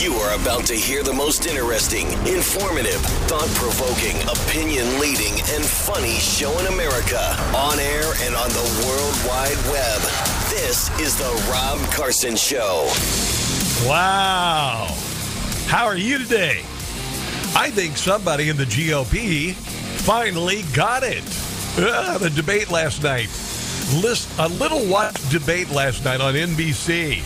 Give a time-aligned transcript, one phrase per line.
[0.00, 6.14] You are about to hear the most interesting, informative, thought provoking, opinion leading, and funny
[6.14, 7.20] show in America
[7.54, 10.00] on air and on the World Wide Web.
[10.48, 12.88] This is The Rob Carson Show.
[13.86, 14.86] Wow.
[15.66, 16.60] How are you today?
[17.54, 21.24] I think somebody in the GOP finally got it.
[21.76, 23.28] Uh, the debate last night.
[24.02, 27.22] List, a little watched debate last night on NBC.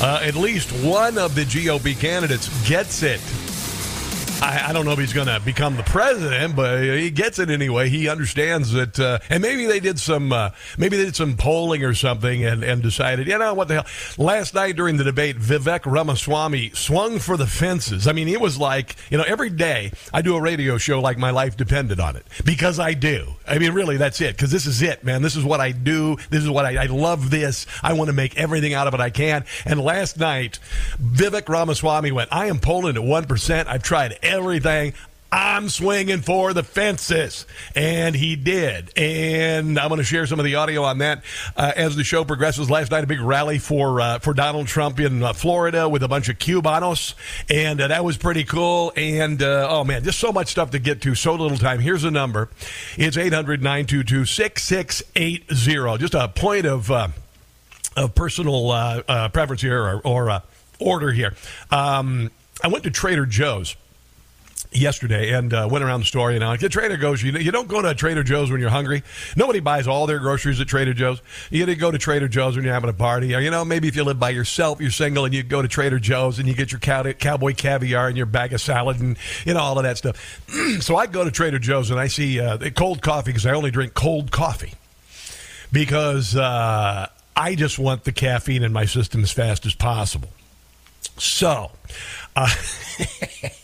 [0.00, 3.20] Uh, at least one of the GOP candidates gets it.
[4.42, 7.50] I, I don't know if he's going to become the president, but he gets it
[7.50, 7.88] anyway.
[7.88, 11.84] He understands that, uh, and maybe they did some, uh, maybe they did some polling
[11.84, 13.86] or something, and, and decided, you know what the hell.
[14.16, 18.06] Last night during the debate, Vivek Ramaswamy swung for the fences.
[18.06, 21.18] I mean, it was like, you know, every day I do a radio show like
[21.18, 23.34] my life depended on it because I do.
[23.46, 24.36] I mean, really, that's it.
[24.36, 25.22] Because this is it, man.
[25.22, 26.16] This is what I do.
[26.30, 27.30] This is what I, I love.
[27.30, 27.66] This.
[27.82, 29.44] I want to make everything out of it I can.
[29.66, 30.58] And last night,
[31.02, 33.68] Vivek Ramaswamy went, "I am polling at one percent.
[33.68, 34.18] I've tried."
[35.32, 37.46] I'm swinging for the fences.
[37.76, 38.96] And he did.
[38.98, 41.22] And I'm going to share some of the audio on that
[41.56, 42.68] uh, as the show progresses.
[42.68, 46.08] Last night, a big rally for uh, for Donald Trump in uh, Florida with a
[46.08, 47.14] bunch of Cubanos.
[47.48, 48.92] And uh, that was pretty cool.
[48.96, 51.78] And uh, oh, man, just so much stuff to get to, so little time.
[51.78, 52.48] Here's a number
[52.96, 55.98] it's 800 922 6680.
[55.98, 57.08] Just a point of, uh,
[57.96, 60.42] of personal preference here or, or
[60.80, 61.34] order here.
[61.70, 62.30] Um,
[62.62, 63.76] I went to Trader Joe's
[64.72, 66.32] yesterday and uh, went around the store.
[66.32, 67.22] You know, the Trader goes.
[67.22, 69.02] You, you don't go to Trader Joe's when you're hungry.
[69.36, 71.22] Nobody buys all their groceries at Trader Joe's.
[71.50, 73.34] You to go to Trader Joe's when you're having a party.
[73.34, 75.68] Or, you know, maybe if you live by yourself, you're single, and you go to
[75.68, 79.16] Trader Joe's and you get your cow- cowboy caviar and your bag of salad and
[79.44, 80.40] you know all of that stuff.
[80.80, 83.70] so I go to Trader Joe's and I see uh, cold coffee because I only
[83.70, 84.74] drink cold coffee
[85.72, 90.30] because uh, I just want the caffeine in my system as fast as possible.
[91.16, 91.70] So.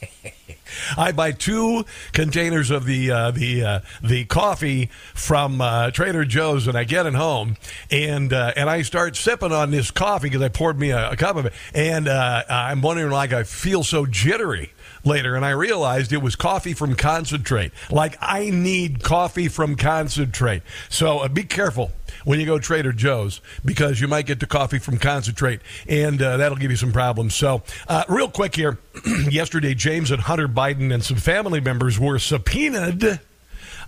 [0.97, 6.67] I buy two containers of the uh, the uh, the coffee from uh, Trader Joe's,
[6.67, 7.57] and I get it home,
[7.91, 11.17] and uh, and I start sipping on this coffee because I poured me a, a,
[11.17, 14.73] cup of it, and uh, I'm wondering like I feel so jittery
[15.06, 17.72] later, and I realized it was coffee from concentrate.
[17.90, 21.92] Like I need coffee from concentrate, so uh, be careful
[22.24, 26.36] when you go Trader Joe's because you might get the coffee from concentrate, and uh,
[26.36, 27.34] that'll give you some problems.
[27.34, 28.78] So, uh, real quick here,
[29.30, 33.20] yesterday, James and Hunter Biden and some family members were subpoenaed.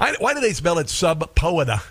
[0.00, 1.82] I, why do they spell it sub poeta?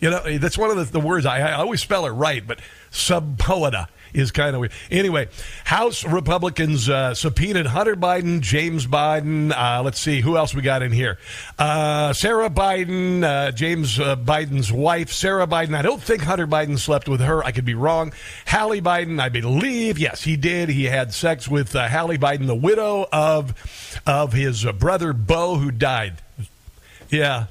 [0.00, 2.58] You know, that's one of the, the words I, I, always spell it right, but
[2.90, 4.72] sub poeta is kind of weird.
[4.90, 5.28] Anyway,
[5.64, 9.52] House Republicans uh, subpoenaed Hunter Biden, James Biden.
[9.52, 11.18] Uh, let's see who else we got in here.
[11.58, 15.74] Uh, Sarah Biden, uh, James uh, Biden's wife, Sarah Biden.
[15.74, 17.44] I don't think Hunter Biden slept with her.
[17.44, 18.12] I could be wrong.
[18.46, 20.68] Hallie Biden, I believe, yes, he did.
[20.68, 23.54] He had sex with uh, Hallie Biden, the widow of
[24.06, 26.14] of his brother Beau, who died.
[27.10, 27.46] Yeah,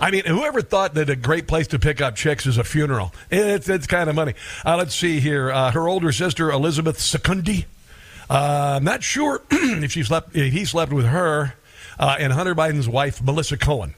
[0.00, 3.12] I mean, whoever thought that a great place to pick up chicks is a funeral?
[3.30, 4.34] It's, it's kind of money.
[4.64, 5.50] Uh, let's see here.
[5.50, 7.64] Uh, her older sister, Elizabeth Secundy.
[8.30, 11.54] Uh, I'm not sure if she slept, if he slept with her,
[11.98, 13.94] uh, and Hunter Biden's wife, Melissa Cohen.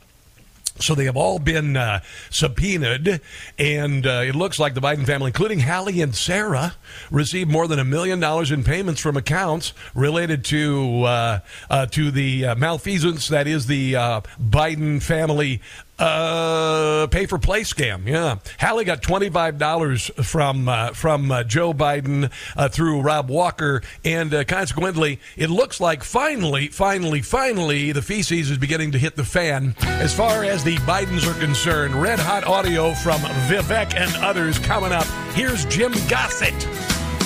[0.80, 2.00] So they have all been uh,
[2.30, 3.20] subpoenaed,
[3.58, 6.74] and uh, it looks like the Biden family, including Hallie and Sarah,
[7.10, 12.10] received more than a million dollars in payments from accounts related to uh, uh to
[12.10, 15.60] the uh, malfeasance that is the Biden family
[16.00, 18.06] uh, pay for play scam.
[18.06, 23.28] Yeah, Hallie got twenty five dollars from uh, from uh, Joe Biden uh, through Rob
[23.28, 28.98] Walker, and uh, consequently, it looks like finally, finally, finally, the feces is beginning to
[28.98, 31.94] hit the fan as far as the Bidens are concerned.
[31.94, 35.06] Red hot audio from Vivek and others coming up.
[35.34, 36.66] Here's Jim Gossett.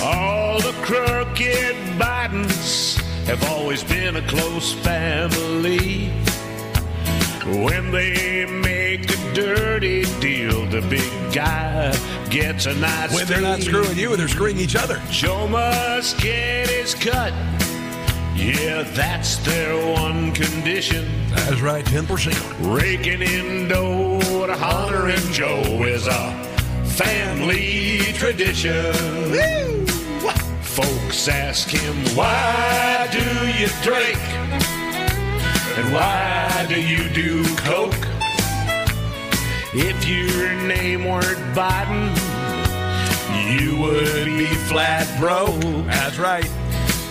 [0.01, 6.11] All the crooked Bidens have always been a close family.
[7.45, 8.45] When they
[9.35, 11.91] dirty deal, the big guy
[12.29, 13.13] gets a nice.
[13.13, 15.01] When they're not screwing you, they're screwing each other.
[15.11, 17.33] Joe must get his cut.
[18.33, 21.05] Yeah, that's their one condition.
[21.31, 22.73] That's right, 10%.
[22.75, 26.31] Raking in dough to and Joe is a
[26.85, 28.93] family tradition.
[29.31, 29.85] Woo!
[30.61, 34.19] Folks ask him, why do you drink?
[35.77, 38.14] And why do you do coke?
[39.77, 42.07] If your name weren't Biden,
[43.59, 45.59] you would be flat broke.
[45.87, 46.49] That's right.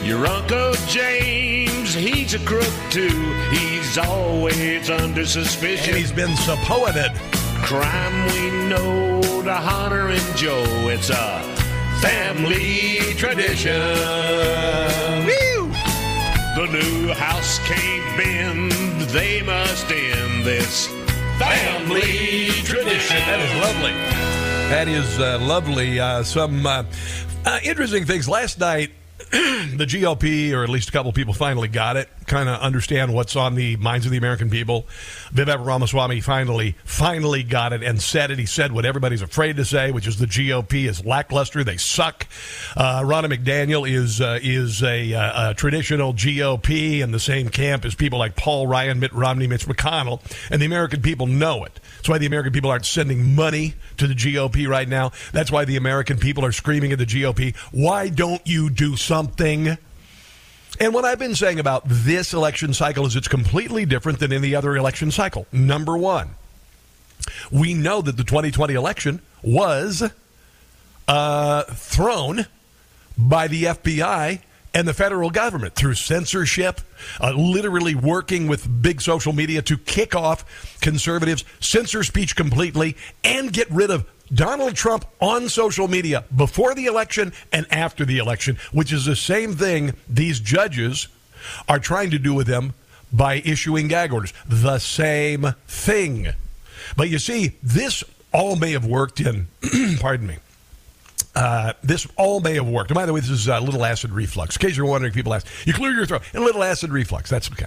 [0.03, 3.35] Your Uncle James, he's a crook too.
[3.51, 5.91] He's always under suspicion.
[5.91, 7.13] And he's been supported.
[7.65, 10.65] Crime we know to Hunter and Joe.
[10.89, 11.43] It's a
[12.01, 13.79] family tradition.
[16.57, 18.73] the new house can't bend,
[19.11, 20.89] they must end this
[21.39, 22.54] family.
[23.27, 23.93] That is lovely.
[24.69, 25.99] That is uh, lovely.
[25.99, 26.85] Uh, some uh,
[27.47, 28.29] uh, interesting things.
[28.29, 28.91] Last night,
[29.31, 32.09] the GOP, or at least a couple of people, finally got it.
[32.27, 34.87] Kind of understand what's on the minds of the American people.
[35.33, 38.39] Vivek Ramaswamy finally, finally got it and said it.
[38.41, 41.63] He said what everybody's afraid to say, which is the GOP is lackluster.
[41.63, 42.27] They suck.
[42.77, 47.85] Uh, Ronna McDaniel is uh, is a, uh, a traditional GOP in the same camp
[47.85, 51.79] as people like Paul Ryan, Mitt Romney, Mitch McConnell, and the American people know it.
[51.97, 55.13] That's why the American people aren't sending money to the GOP right now.
[55.33, 57.57] That's why the American people are screaming at the GOP.
[57.73, 59.77] Why don't you do something?
[60.81, 64.55] And what I've been saying about this election cycle is it's completely different than any
[64.55, 65.47] other election cycle.
[65.53, 66.31] Number one,
[67.51, 70.03] we know that the 2020 election was
[71.07, 72.47] uh, thrown
[73.17, 74.41] by the FBI
[74.75, 76.81] and the federal government through censorship,
[77.21, 83.53] uh, literally working with big social media to kick off conservatives, censor speech completely, and
[83.53, 88.59] get rid of Donald Trump on social media before the election and after the election,
[88.73, 91.09] which is the same thing these judges
[91.69, 92.75] are trying to do with him
[93.13, 94.33] by issuing gag orders.
[94.47, 96.29] The same thing.
[96.97, 99.47] But you see, this all may have worked in,
[100.01, 100.39] pardon me,
[101.35, 102.91] uh, this all may have worked.
[102.91, 104.57] And by the way, this is a little acid reflux.
[104.57, 106.23] In case you're wondering, people ask, you clear your throat.
[106.33, 107.31] And a little acid reflux.
[107.31, 107.67] That's okay.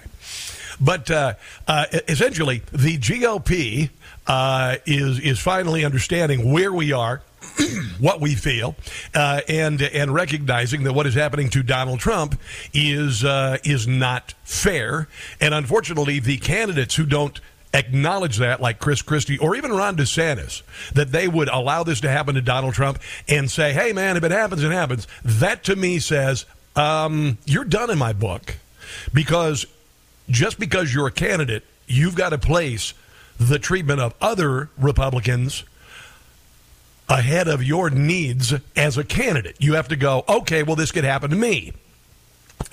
[0.80, 1.34] But uh,
[1.68, 3.90] uh, essentially, the GOP
[4.28, 7.22] uh, is is finally understanding where we are.
[8.00, 8.75] what we feel,
[9.14, 12.38] uh, and and recognizing that what is happening to Donald Trump
[12.74, 15.08] is uh, is not fair,
[15.40, 17.40] and unfortunately, the candidates who don't
[17.74, 20.62] acknowledge that, like Chris Christie or even Ron DeSantis,
[20.94, 24.24] that they would allow this to happen to Donald Trump and say, "Hey, man, if
[24.24, 28.56] it happens, it happens." That to me says um, you're done in my book
[29.14, 29.66] because
[30.30, 32.94] just because you're a candidate, you've got to place
[33.40, 35.64] the treatment of other Republicans
[37.10, 39.56] ahead of your needs as a candidate.
[39.60, 41.74] You have to go, okay, well, this could happen to me.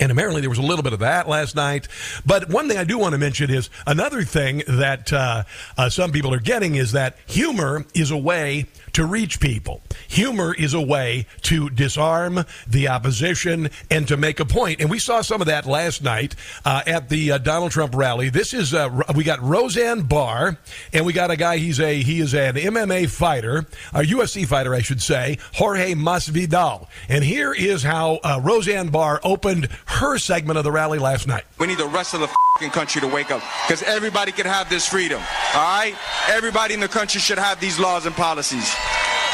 [0.00, 1.88] And apparently there was a little bit of that last night.
[2.26, 5.44] But one thing I do want to mention is another thing that uh,
[5.76, 9.82] uh, some people are getting is that humor is a way to reach people.
[10.08, 14.81] Humor is a way to disarm the opposition and to make a point.
[14.81, 18.29] And we saw some of that last night uh, at the uh, Donald Trump rally.
[18.31, 20.58] This is uh, we got Roseanne Barr,
[20.93, 21.58] and we got a guy.
[21.58, 26.88] He's a he is an MMA fighter, a UFC fighter, I should say, Jorge Masvidal.
[27.08, 31.44] And here is how uh, Roseanne Barr opened her segment of the rally last night.
[31.58, 32.29] We need the rest of the
[32.70, 35.20] country to wake up because everybody can have this freedom.
[35.55, 35.94] All right,
[36.29, 38.75] everybody in the country should have these laws and policies.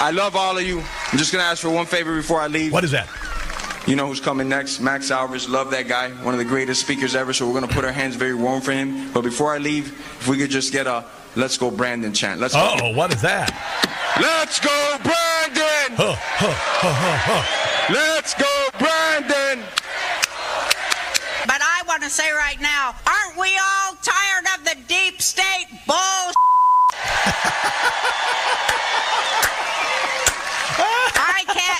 [0.02, 0.78] I love all of you.
[1.12, 2.72] I'm just going to ask for one favor before I leave.
[2.72, 3.08] What is that?
[3.86, 4.80] You know who's coming next?
[4.80, 5.48] Max Alvarez.
[5.48, 6.10] Love that guy.
[6.24, 7.32] One of the greatest speakers ever.
[7.32, 9.12] So we're going to put our hands very warm for him.
[9.12, 9.88] But before I leave,
[10.20, 11.04] if we could just get a
[11.36, 12.40] let's go Brandon chant.
[12.40, 12.90] Let's Oh, go.
[12.92, 13.50] what is that?
[14.20, 15.96] Let's go Brandon!
[15.96, 17.92] Huh, huh, huh, huh, huh.
[17.94, 19.64] Let's go Brandon!
[21.46, 25.66] But I want to say right now, aren't we all tired of the deep state
[25.86, 26.32] bull?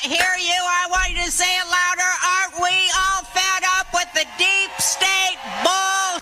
[0.01, 0.57] Can't hear you.
[0.57, 2.13] I want you to say it louder.
[2.25, 6.19] Aren't we all fed up with the deep state bull?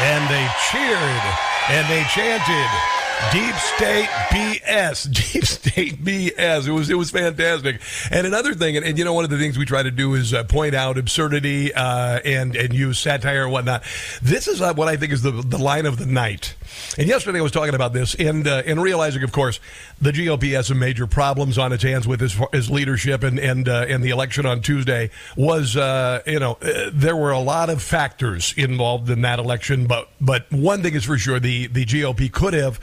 [0.00, 1.24] And they cheered
[1.68, 3.05] and they chanted.
[3.32, 6.68] Deep State BS, Deep State BS.
[6.68, 7.80] It was it was fantastic.
[8.10, 10.14] And another thing, and, and you know, one of the things we try to do
[10.14, 13.84] is uh, point out absurdity uh, and and use satire and whatnot.
[14.22, 16.54] This is uh, what I think is the the line of the night.
[16.98, 19.60] And yesterday I was talking about this and uh, and realizing, of course,
[20.00, 23.68] the GOP has some major problems on its hands with his, his leadership and and
[23.68, 26.58] uh, and the election on Tuesday was uh, you know
[26.92, 31.04] there were a lot of factors involved in that election, but but one thing is
[31.04, 32.78] for sure the the GOP could have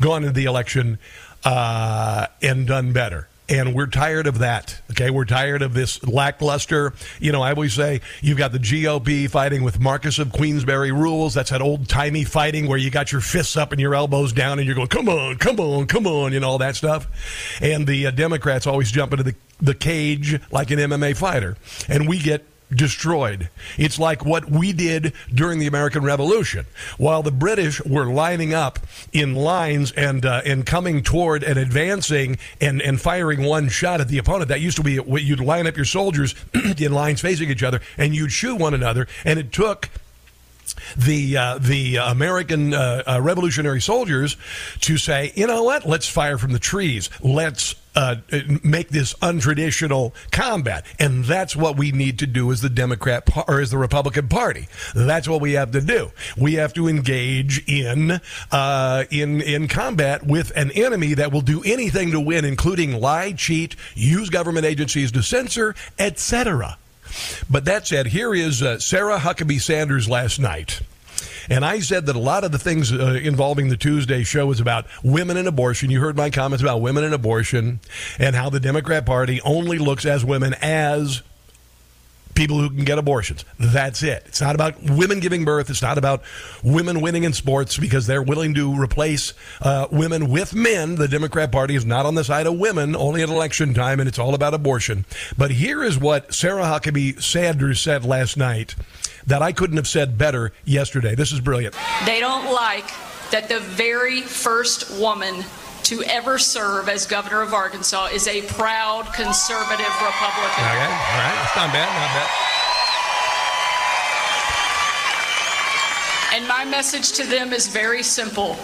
[0.00, 0.98] gone into the election
[1.44, 3.28] uh, and done better.
[3.48, 4.80] And we're tired of that.
[4.90, 6.94] Okay, we're tired of this lackluster.
[7.20, 11.34] You know, I always say you've got the GOP fighting with Marquess of Queensberry rules.
[11.34, 14.58] That's that old timey fighting where you got your fists up and your elbows down
[14.58, 17.06] and you're going, "Come on, come on, come on," you know all that stuff.
[17.62, 21.56] And the uh, Democrats always jump into the the cage like an MMA fighter,
[21.88, 22.44] and we get
[22.74, 23.48] destroyed.
[23.76, 26.66] It's like what we did during the American Revolution.
[26.98, 28.78] While the British were lining up
[29.12, 34.08] in lines and uh, and coming toward and advancing and, and firing one shot at
[34.08, 36.34] the opponent, that used to be you'd line up your soldiers
[36.78, 39.06] in lines facing each other and you'd shoot one another.
[39.24, 39.88] And it took
[40.96, 44.36] the uh, the American uh, uh, Revolutionary soldiers
[44.80, 45.86] to say, you know what?
[45.86, 47.10] Let's fire from the trees.
[47.22, 48.16] Let's uh,
[48.62, 53.60] make this untraditional combat, and that's what we need to do as the Democrat or
[53.60, 54.68] as the Republican Party.
[54.94, 56.12] That's what we have to do.
[56.36, 58.20] We have to engage in
[58.52, 63.32] uh, in in combat with an enemy that will do anything to win, including lie,
[63.32, 66.76] cheat, use government agencies to censor, etc.
[67.48, 70.80] But that said, here is uh, Sarah Huckabee Sanders last night.
[71.48, 74.60] And I said that a lot of the things uh, involving the Tuesday show is
[74.60, 75.90] about women and abortion.
[75.90, 77.80] You heard my comments about women and abortion
[78.18, 81.22] and how the Democrat Party only looks as women as
[82.36, 83.44] people who can get abortions.
[83.58, 84.22] That's it.
[84.26, 85.70] It's not about women giving birth.
[85.70, 86.22] It's not about
[86.62, 90.94] women winning in sports because they're willing to replace uh, women with men.
[90.94, 94.08] The Democrat Party is not on the side of women only at election time, and
[94.08, 95.04] it's all about abortion.
[95.36, 98.76] But here is what Sarah Huckabee Sanders said last night
[99.26, 101.14] that I couldn't have said better yesterday.
[101.14, 101.74] This is brilliant.
[102.04, 102.88] They don't like
[103.30, 105.44] that the very first woman
[105.86, 110.64] to ever serve as governor of Arkansas is a proud conservative Republican.
[110.64, 112.28] Okay, all right, that's not bad, not bad.
[116.34, 118.56] And my message to them is very simple.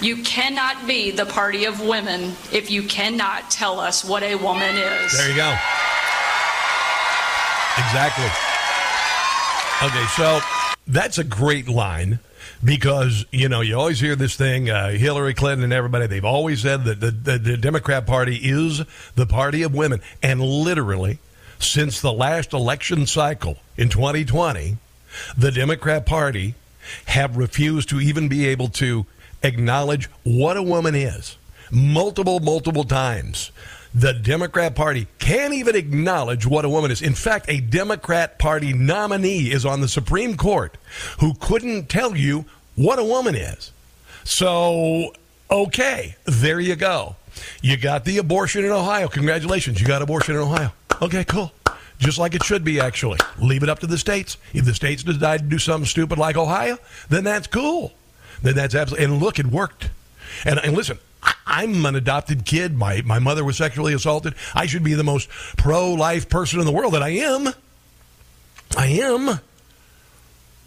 [0.00, 4.74] You cannot be the party of women if you cannot tell us what a woman
[4.74, 5.12] is.
[5.16, 5.54] There you go.
[7.78, 8.26] Exactly.
[9.86, 10.40] Okay, so
[10.88, 12.18] that's a great line
[12.62, 16.62] because you know you always hear this thing uh, hillary clinton and everybody they've always
[16.62, 18.82] said that the, the, the, democrat party is
[19.14, 20.00] the party of women.
[20.22, 21.18] And literally
[21.58, 24.76] since the last election cycle in 2020
[25.36, 26.54] the democrat party
[27.06, 29.06] have refused to even be able to
[29.42, 31.36] acknowledge what a woman is
[31.70, 33.52] multiple multiple times
[33.94, 37.02] the Democrat Party can't even acknowledge what a woman is.
[37.02, 40.76] In fact, a Democrat Party nominee is on the Supreme Court
[41.18, 42.44] who couldn't tell you
[42.76, 43.72] what a woman is.
[44.24, 45.12] So,
[45.50, 47.16] okay, there you go.
[47.62, 49.08] You got the abortion in Ohio.
[49.08, 50.72] Congratulations, you got abortion in Ohio.
[51.02, 51.52] Okay, cool.
[51.98, 53.18] Just like it should be, actually.
[53.38, 54.38] Leave it up to the states.
[54.54, 56.78] If the states decide to do something stupid like Ohio,
[57.08, 57.92] then that's cool.
[58.42, 59.04] Then that's absolutely.
[59.04, 59.90] And look, it worked.
[60.44, 60.98] And, and listen,
[61.46, 62.76] I'm an adopted kid.
[62.76, 64.34] My, my mother was sexually assaulted.
[64.54, 67.48] I should be the most pro life person in the world, and I am.
[68.76, 69.40] I am.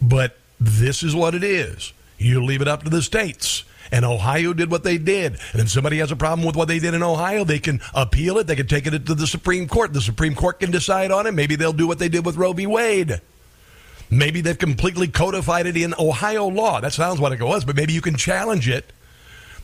[0.00, 1.92] But this is what it is.
[2.18, 3.64] You leave it up to the states.
[3.92, 5.38] And Ohio did what they did.
[5.52, 8.38] And if somebody has a problem with what they did in Ohio, they can appeal
[8.38, 8.46] it.
[8.46, 9.92] They can take it to the Supreme Court.
[9.92, 11.32] The Supreme Court can decide on it.
[11.32, 12.66] Maybe they'll do what they did with Roe v.
[12.66, 13.20] Wade.
[14.10, 16.80] Maybe they've completely codified it in Ohio law.
[16.80, 18.90] That sounds what it was, but maybe you can challenge it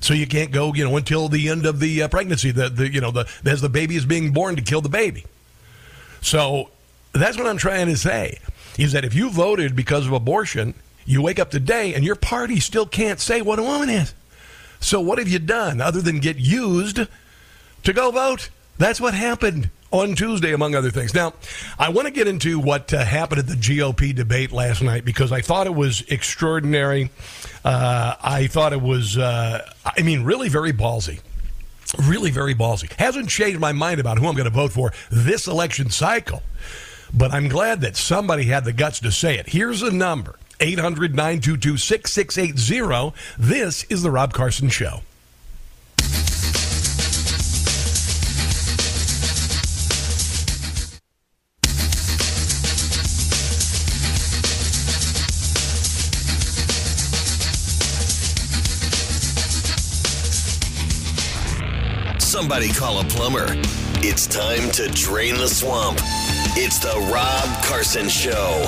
[0.01, 2.51] so you can't go, you know, until the end of the uh, pregnancy.
[2.51, 5.25] The, the you know the as the baby is being born to kill the baby.
[6.23, 6.71] So
[7.13, 8.39] that's what I'm trying to say
[8.79, 12.61] is that if you voted because of abortion, you wake up today and your party
[12.61, 14.15] still can't say what a woman is.
[14.81, 17.01] So what have you done other than get used
[17.83, 18.49] to go vote?
[18.79, 21.15] That's what happened on Tuesday, among other things.
[21.15, 21.35] Now,
[21.79, 25.33] I want to get into what uh, happened at the GOP debate last night because
[25.33, 27.11] I thought it was extraordinary.
[27.65, 31.21] Uh, I thought it was, uh, I mean, really very ballsy.
[32.07, 32.93] Really very ballsy.
[32.93, 36.43] Hasn't changed my mind about who I'm going to vote for this election cycle,
[37.13, 39.49] but I'm glad that somebody had the guts to say it.
[39.49, 43.13] Here's a number 800 922 6680.
[43.37, 45.01] This is The Rob Carson Show.
[62.41, 63.45] Somebody call a plumber.
[64.01, 65.99] It's time to drain the swamp.
[66.57, 68.65] It's the Rob Carson Show.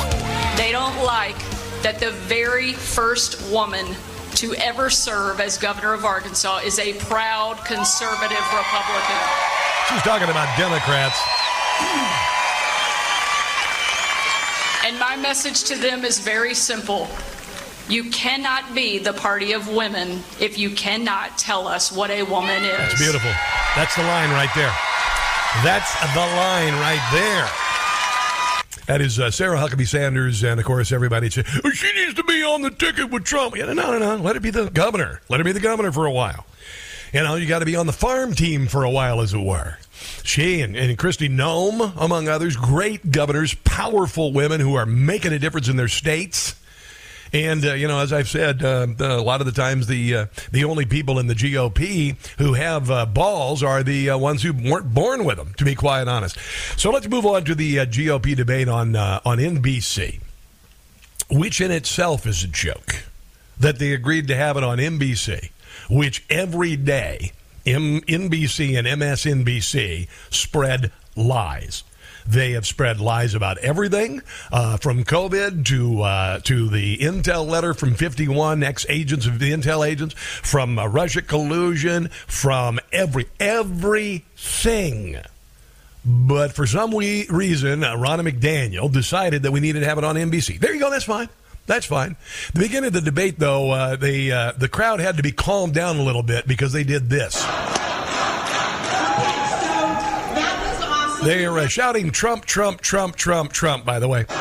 [0.59, 1.39] They don't like
[1.81, 3.97] that the very first woman
[4.35, 9.17] to ever serve as governor of Arkansas is a proud conservative Republican.
[9.89, 11.19] She's talking about Democrats.
[14.85, 17.09] And my message to them is very simple.
[17.89, 22.65] You cannot be the party of women if you cannot tell us what a woman
[22.65, 22.77] is.
[22.77, 23.33] That's beautiful.
[23.75, 24.75] That's the line right there.
[25.65, 27.49] That's the line right there.
[28.87, 32.25] That is uh, Sarah Huckabee Sanders, and of course, everybody said oh, she needs to
[32.25, 33.57] be on the ticket with Trump.
[33.57, 34.17] Yeah, no, no, no.
[34.17, 35.23] Let her be the governor.
[35.29, 36.45] Let her be the governor for a while.
[37.15, 39.39] You know, you got to be on the farm team for a while, as it
[39.39, 39.79] were.
[40.23, 45.39] She and, and Kristi Noem, among others, great governors, powerful women who are making a
[45.39, 46.57] difference in their states.
[47.33, 50.27] And uh, you know, as I've said, uh, a lot of the times the uh,
[50.51, 54.53] the only people in the GOP who have uh, balls are the uh, ones who
[54.53, 55.55] weren't born with them.
[55.57, 56.37] To be quite honest.
[56.77, 60.21] So let's move on to the uh, GOP debate on on NBC.
[61.31, 63.05] which in itself is a joke,
[63.59, 65.51] that they agreed to have it on NBC,
[65.89, 67.33] which every day
[67.65, 71.85] M- NBC and MSNBC spread lies.
[72.27, 77.75] They have spread lies about everything, uh, from COVID to uh, to the intel letter
[77.75, 85.17] from 51 ex agents of the intel agents, from uh, Russia collusion, from every everything.
[86.05, 90.05] But for some we- reason, uh, Ronna McDaniel decided that we needed to have it
[90.05, 90.59] on NBC.
[90.59, 90.91] There you go.
[90.91, 91.29] That's fine.
[91.67, 92.17] That's fine.
[92.55, 95.75] The beginning of the debate, though, uh, they, uh, the crowd had to be calmed
[95.75, 97.41] down a little bit because they did this.
[100.35, 101.12] That was awesome.
[101.25, 104.25] They are uh, shouting Trump, Trump, Trump, Trump, Trump, by the way.
[104.29, 104.37] Yeah,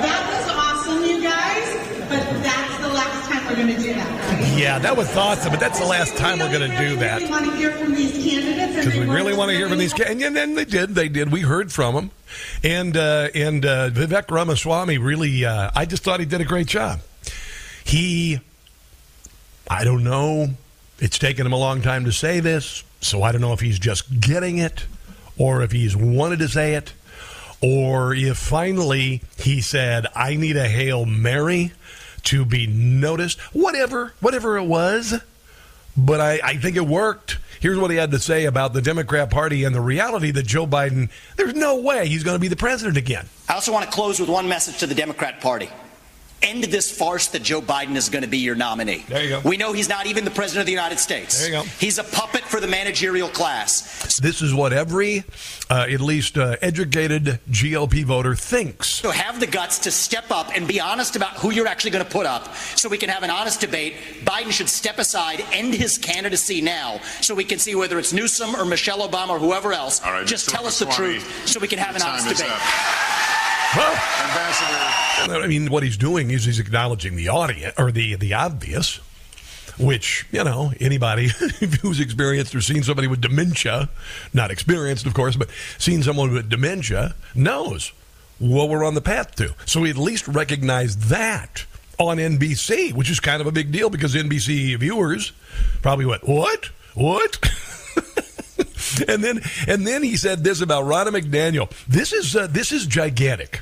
[0.00, 1.02] That was awesome.
[2.10, 4.58] But that's the last time we're going to do that, right?
[4.58, 7.30] Yeah, that was awesome, but that's the last time we're going to do that.
[7.30, 8.84] want to hear from these candidates.
[8.84, 10.10] because we really want to hear from these guys.
[10.10, 10.94] And then they did.
[10.94, 11.30] They did.
[11.30, 12.10] We heard from them.
[12.62, 16.66] And uh, and uh, Vivek Ramaswamy really, uh, I just thought he did a great
[16.66, 17.00] job.
[17.84, 18.40] He,
[19.68, 20.48] I don't know.
[20.98, 23.78] It's taken him a long time to say this, so I don't know if he's
[23.78, 24.86] just getting it,
[25.38, 26.92] or if he's wanted to say it,
[27.60, 31.72] or if finally he said, "I need a hail mary."
[32.28, 35.12] To be noticed, whatever, whatever it was,
[35.94, 37.36] but I, I think it worked.
[37.60, 40.66] Here's what he had to say about the Democrat Party and the reality that Joe
[40.66, 43.26] Biden, there's no way he's going to be the president again.
[43.46, 45.68] I also want to close with one message to the Democrat Party.
[46.44, 49.04] End this farce that Joe Biden is going to be your nominee.
[49.08, 49.40] There you go.
[49.48, 51.40] We know he's not even the president of the United States.
[51.40, 51.68] There you go.
[51.80, 54.18] He's a puppet for the managerial class.
[54.20, 55.24] This is what every,
[55.70, 58.90] uh, at least uh, educated GOP voter thinks.
[58.90, 62.04] So have the guts to step up and be honest about who you're actually going
[62.04, 63.94] to put up so we can have an honest debate.
[64.24, 68.54] Biden should step aside, end his candidacy now so we can see whether it's Newsom
[68.54, 70.02] or Michelle Obama or whoever else.
[70.02, 70.52] All right, Just Mr.
[70.52, 72.52] tell us the Ramaswamy, truth so we can have an honest time is debate.
[73.82, 75.42] Ambassador.
[75.42, 78.96] I mean, what he's doing is he's acknowledging the audience or the the obvious,
[79.78, 81.28] which you know anybody
[81.82, 83.88] who's experienced or seen somebody with dementia,
[84.32, 87.92] not experienced of course, but seen someone with dementia knows
[88.38, 89.54] what we're on the path to.
[89.66, 91.64] So we at least recognize that
[91.98, 95.32] on NBC, which is kind of a big deal because NBC viewers
[95.82, 96.70] probably went, "What?
[96.94, 97.38] What?"
[99.08, 101.70] and then and then he said this about Ronna McDaniel.
[101.86, 103.60] This is uh, this is gigantic.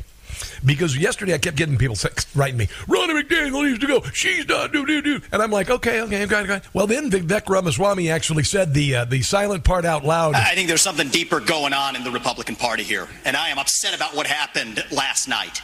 [0.65, 1.97] Because yesterday I kept getting people
[2.37, 4.01] writing me, Ronna McDaniel needs to go.
[4.13, 5.21] She's not do do do.
[5.33, 6.61] And I'm like, okay, okay, okay, okay.
[6.73, 10.35] Well, then Vivek Ramaswamy actually said the uh, the silent part out loud.
[10.35, 13.59] I think there's something deeper going on in the Republican Party here, and I am
[13.59, 15.61] upset about what happened last night.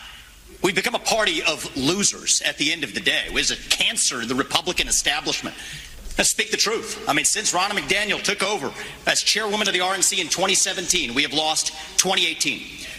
[0.63, 3.29] We've become a party of losers at the end of the day.
[3.33, 5.55] Was a cancer to the Republican establishment.
[6.19, 7.09] Let's speak the truth.
[7.09, 8.73] I mean, since Ronna McDaniel took over
[9.07, 12.59] as chairwoman of the RNC in 2017, we have lost 2018,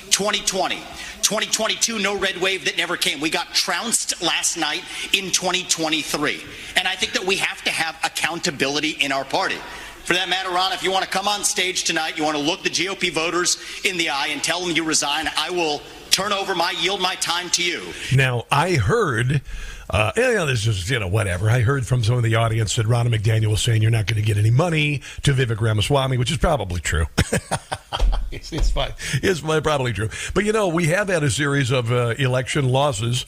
[0.10, 3.20] 2020, 2022, no red wave that never came.
[3.20, 6.42] We got trounced last night in 2023.
[6.78, 9.58] And I think that we have to have accountability in our party.
[10.06, 12.42] For that matter, Ron, if you want to come on stage tonight, you want to
[12.42, 16.32] look the GOP voters in the eye and tell them you resign, I will turn
[16.32, 17.94] over my, yield my time to you.
[18.16, 19.42] Now, I heard,
[19.90, 21.50] uh, you know, this is, you know, whatever.
[21.50, 24.22] I heard from some of the audience that Ronna McDaniel was saying you're not going
[24.22, 27.08] to get any money to Vivek Ramaswamy, which is probably true.
[28.32, 28.94] it's, it's fine.
[29.14, 30.10] It's probably true.
[30.34, 33.26] But, you know, we have had a series of uh, election losses.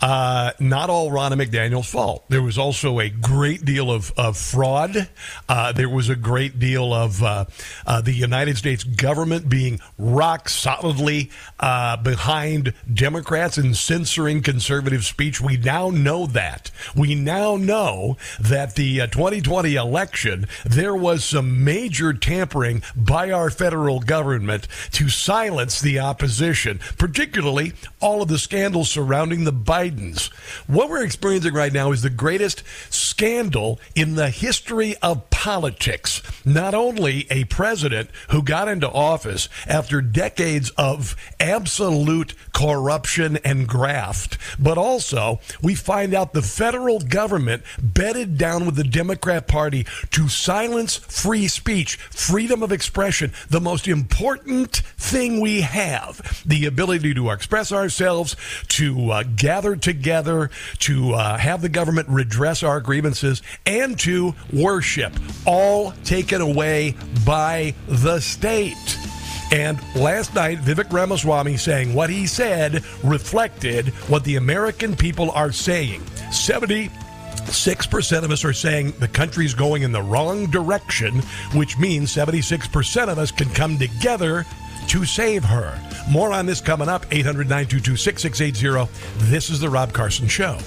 [0.00, 2.24] Uh, not all Ronna McDaniel's fault.
[2.28, 5.08] There was also a great deal of, of fraud.
[5.48, 7.46] Uh, there was a great deal of uh,
[7.86, 11.30] uh, the United States government being rock solidly
[11.60, 15.40] uh, behind Democrats and censoring conservative speech.
[15.40, 16.70] We now know that.
[16.94, 23.48] We now know that the uh, 2020 election, there was some major tampering by our
[23.48, 29.52] federal government to silence the opposition, particularly all of the scandals surrounding the
[29.90, 30.32] Bidens.
[30.66, 36.22] What we're experiencing right now is the greatest scandal in the history of politics.
[36.44, 44.38] Not only a president who got into office after decades of absolute corruption and graft,
[44.58, 50.28] but also we find out the federal government bedded down with the Democrat Party to
[50.28, 57.30] silence free speech, freedom of expression, the most important thing we have the ability to
[57.30, 58.34] express ourselves,
[58.68, 65.12] to uh, gather together, to uh, have the government redress our grievances, and to worship,
[65.46, 68.98] all taken away by the state.
[69.52, 75.52] And last night, Vivek Ramaswamy saying what he said reflected what the American people are
[75.52, 76.04] saying.
[76.32, 76.90] 70
[77.46, 81.20] 6% of us are saying the country's going in the wrong direction,
[81.54, 84.44] which means 76% of us can come together
[84.88, 85.78] to save her.
[86.08, 88.90] More on this coming up 800 922 6680.
[89.30, 90.58] This is The Rob Carson Show.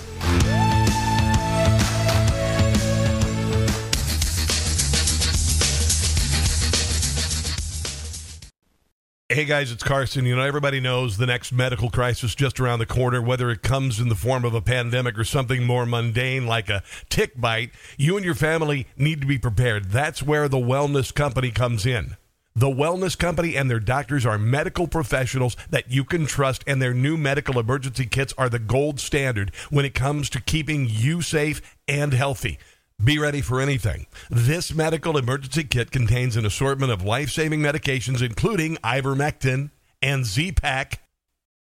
[9.31, 10.25] Hey guys, it's Carson.
[10.25, 13.99] You know, everybody knows the next medical crisis just around the corner, whether it comes
[13.99, 17.69] in the form of a pandemic or something more mundane like a tick bite.
[17.95, 19.91] You and your family need to be prepared.
[19.91, 22.17] That's where the Wellness Company comes in.
[22.59, 26.93] The Wellness Company and their doctors are medical professionals that you can trust, and their
[26.93, 31.61] new medical emergency kits are the gold standard when it comes to keeping you safe
[31.87, 32.59] and healthy.
[33.01, 34.07] Be ready for anything.
[34.29, 39.69] This medical emergency kit contains an assortment of life saving medications, including ivermectin
[40.01, 41.01] and Z-Pak.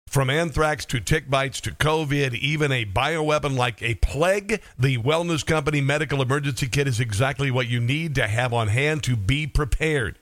[0.06, 5.44] From anthrax to tick bites to COVID, even a bioweapon like a plague, the Wellness
[5.44, 9.46] Company Medical Emergency Kit is exactly what you need to have on hand to be
[9.46, 10.18] prepared.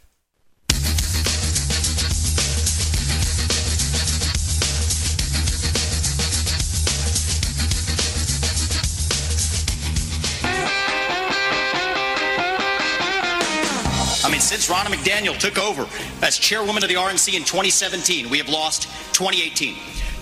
[14.69, 15.87] Since Ronna McDaniel took over
[16.23, 18.83] as chairwoman of the RNC in 2017, we have lost
[19.15, 19.75] 2018,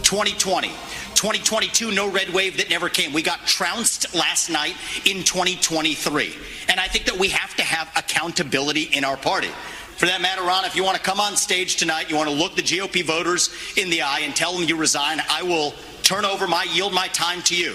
[0.02, 0.68] 2020.
[0.68, 3.12] 2022, no red wave that never came.
[3.12, 6.35] We got trounced last night in 2023.
[6.68, 9.50] And I think that we have to have accountability in our party.
[9.96, 12.35] For that matter, Ron, if you want to come on stage tonight, you want to
[12.35, 16.24] look the GOP voters in the eye and tell them you resign, I will turn
[16.24, 17.74] over my, yield my time to you.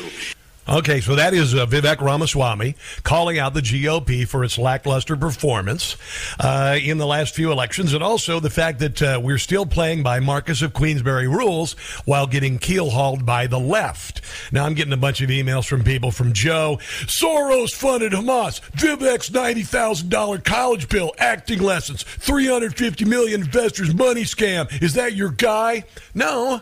[0.70, 5.98] Okay, so that is uh, Vivek Ramaswamy calling out the GOP for its lackluster performance
[6.40, 10.04] uh, in the last few elections, and also the fact that uh, we're still playing
[10.04, 11.74] by Marquess of Queensberry rules
[12.06, 14.22] while getting keel hauled by the left.
[14.52, 16.78] Now, I'm getting a bunch of emails from people from Joe.
[17.06, 18.62] Soros funded Hamas.
[18.74, 24.82] Vivek's $90,000 college bill, acting lessons, 350 million investors money scam.
[24.82, 25.86] Is that your guy?
[26.14, 26.62] No.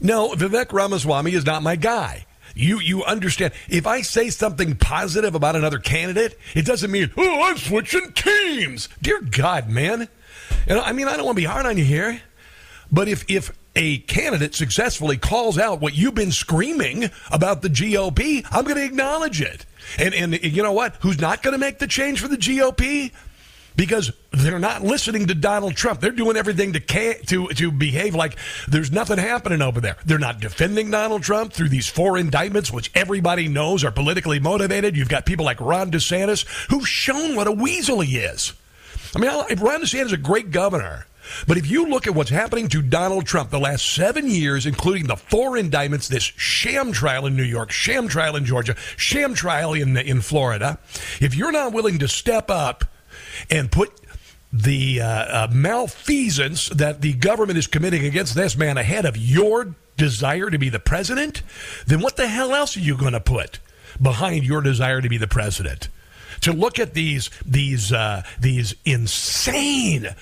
[0.00, 2.25] No, Vivek Ramaswamy is not my guy.
[2.56, 3.52] You you understand?
[3.68, 8.88] If I say something positive about another candidate, it doesn't mean oh I'm switching teams.
[9.02, 10.08] Dear God, man.
[10.66, 12.22] Know, I mean, I don't want to be hard on you here,
[12.90, 18.46] but if if a candidate successfully calls out what you've been screaming about the GOP,
[18.50, 19.66] I'm going to acknowledge it.
[19.98, 20.96] And and you know what?
[21.02, 23.12] Who's not going to make the change for the GOP?
[23.76, 26.00] Because they're not listening to Donald Trump.
[26.00, 28.36] They're doing everything to to to behave like
[28.66, 29.96] there's nothing happening over there.
[30.04, 34.96] They're not defending Donald Trump through these four indictments, which everybody knows are politically motivated.
[34.96, 38.54] You've got people like Ron DeSantis who've shown what a weasel he is.
[39.14, 39.46] I mean, Ron
[39.82, 41.06] DeSantis is a great governor.
[41.48, 45.08] But if you look at what's happening to Donald Trump the last seven years, including
[45.08, 49.74] the four indictments, this sham trial in New York, sham trial in Georgia, sham trial
[49.74, 50.78] in in Florida,
[51.20, 52.84] if you're not willing to step up
[53.50, 53.92] and put
[54.52, 59.74] the uh, uh, malfeasance that the government is committing against this man ahead of your
[59.96, 61.42] desire to be the president,
[61.86, 63.58] then what the hell else are you going to put
[64.00, 65.88] behind your desire to be the president?
[66.42, 70.14] To look at these these uh, these insane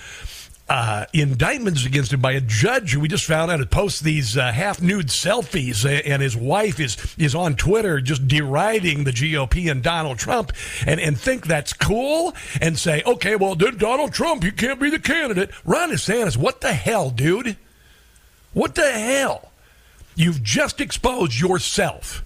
[0.67, 4.35] uh, indictments against him by a judge who we just found out had posts these
[4.35, 9.69] uh, half nude selfies, and his wife is is on Twitter just deriding the GOP
[9.69, 10.51] and Donald Trump,
[10.87, 14.99] and and think that's cool, and say, okay, well, Donald Trump, you can't be the
[14.99, 15.51] candidate.
[15.65, 17.57] Ron DeSantis, what the hell, dude?
[18.53, 19.51] What the hell?
[20.15, 22.23] You've just exposed yourself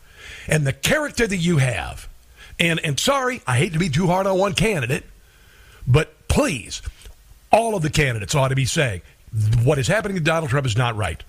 [0.47, 2.08] and the character that you have.
[2.58, 5.04] And and sorry, I hate to be too hard on one candidate,
[5.86, 6.82] but please
[7.52, 9.02] all of the candidates ought to be saying
[9.64, 11.24] what is happening to Donald Trump is not right.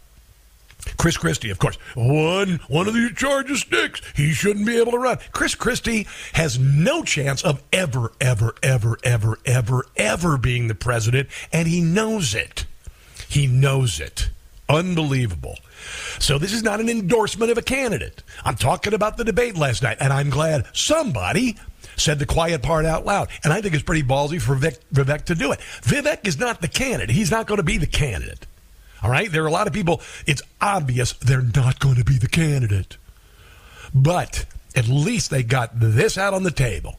[0.96, 4.00] Chris Christie, of course, one one of these charges sticks.
[4.14, 5.18] He shouldn't be able to run.
[5.33, 11.28] Chris Christie has no chance of ever, ever, ever, ever, ever, ever being the president,
[11.52, 12.64] and he knows it.
[13.28, 14.30] He knows it.
[14.68, 15.59] Unbelievable.
[16.18, 18.22] So this is not an endorsement of a candidate.
[18.44, 21.56] I'm talking about the debate last night, and I'm glad somebody
[21.96, 23.29] said the quiet part out loud.
[23.44, 25.61] And I think it's pretty ballsy for Vivek, Vivek to do it.
[25.83, 27.14] Vivek is not the candidate.
[27.14, 28.46] He's not going to be the candidate.
[29.03, 29.31] All right?
[29.31, 32.96] There are a lot of people, it's obvious they're not going to be the candidate.
[33.94, 34.44] But
[34.76, 36.98] at least they got this out on the table.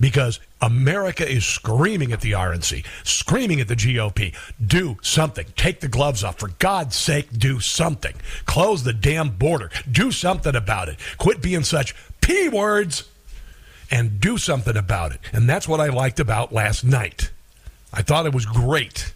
[0.00, 4.34] because America is screaming at the RNC, screaming at the GOP.
[4.64, 5.46] Do something.
[5.56, 6.38] Take the gloves off.
[6.38, 8.14] For God's sake, do something.
[8.46, 9.70] Close the damn border.
[9.90, 10.98] Do something about it.
[11.18, 13.04] Quit being such P words
[13.90, 15.20] and do something about it.
[15.32, 17.30] And that's what I liked about last night.
[17.92, 19.12] I thought it was great.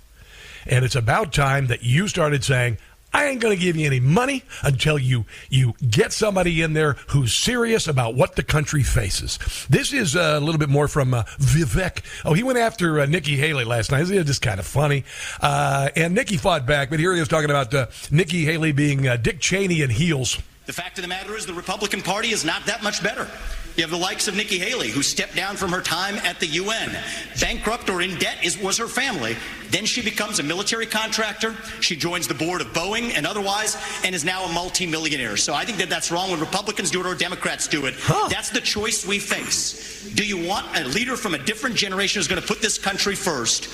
[0.67, 2.79] And it's about time that you started saying,
[3.15, 6.95] I ain't going to give you any money until you you get somebody in there
[7.09, 9.39] who's serious about what the country faces.
[9.69, 12.03] This is a little bit more from uh, Vivek.
[12.25, 14.09] Oh, he went after uh, Nikki Haley last night.
[14.09, 15.05] It's just kind of funny.
[15.43, 19.07] Uh, and Nikki fought back, but here he is talking about uh, Nikki Haley being
[19.07, 20.39] uh, Dick Cheney in heels.
[20.65, 23.29] The fact of the matter is, the Republican Party is not that much better.
[23.77, 26.47] You have the likes of Nikki Haley, who stepped down from her time at the
[26.47, 26.95] UN.
[27.41, 29.37] Bankrupt or in debt is, was her family.
[29.73, 31.57] Then she becomes a military contractor.
[31.81, 35.39] She joins the board of Boeing and otherwise, and is now a multimillionaire.
[35.39, 37.95] So I think that that's wrong when Republicans do it or Democrats do it.
[37.99, 38.29] Huh.
[38.29, 40.13] That's the choice we face.
[40.15, 43.15] Do you want a leader from a different generation who's going to put this country
[43.15, 43.69] first?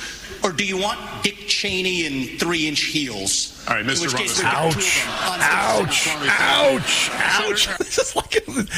[0.44, 3.64] Or do you want Dick Cheney in three inch heels?
[3.68, 4.02] All right, Mr.
[4.02, 4.76] which case Ramos.
[4.76, 6.08] we've got two of them on Ouch!
[6.28, 7.10] Ouch!
[7.12, 7.68] Ouch!
[7.78, 8.36] This is like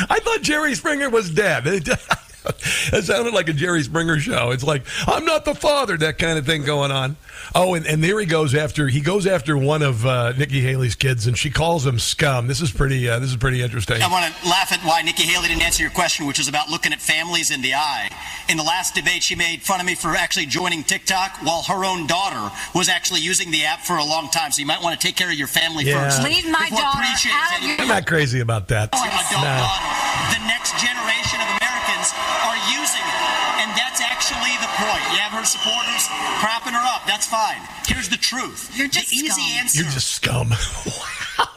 [0.09, 1.65] I thought Jerry Springer was dead.
[2.93, 4.51] It, it sounded like a Jerry Springer show.
[4.51, 7.17] It's like I'm not the father, that kind of thing going on.
[7.55, 10.95] Oh, and, and there he goes after he goes after one of uh, Nikki Haley's
[10.95, 12.47] kids, and she calls him scum.
[12.47, 13.09] This is pretty.
[13.09, 14.01] Uh, this is pretty interesting.
[14.03, 16.69] I want to laugh at why Nikki Haley didn't answer your question, which was about
[16.71, 18.09] looking at families in the eye.
[18.49, 21.85] In the last debate, she made fun of me for actually joining TikTok while her
[21.85, 24.51] own daughter was actually using the app for a long time.
[24.53, 26.05] So you might want to take care of your family Yeah.
[26.09, 26.23] first.
[26.25, 28.91] Leave my daughter out of any- I'm not crazy about that.
[28.93, 29.59] my adult No.
[29.61, 30.39] daughter.
[30.41, 31.60] The next generation of
[32.01, 32.15] Americans
[32.49, 33.21] are using it.
[33.61, 35.03] And that's actually the point.
[35.13, 36.09] You have her supporters
[36.41, 37.07] propping her up.
[37.07, 37.61] That's fine.
[37.87, 38.71] Here's the truth.
[38.77, 39.59] You're just the easy scum.
[39.59, 39.83] answer.
[39.83, 40.51] You're just scum.